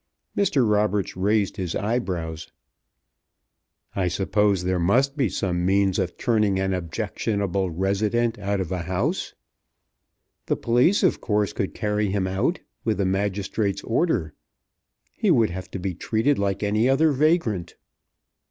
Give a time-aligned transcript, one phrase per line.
[0.35, 0.67] Mr.
[0.67, 2.51] Roberts raised his eyebrows.
[3.95, 8.79] "I suppose there must be some means of turning an objectionable resident out of a
[8.79, 9.35] house."
[10.47, 14.33] "The police, of course, could carry him out with a magistrate's order.
[15.13, 17.75] He would have to be treated like any other vagrant."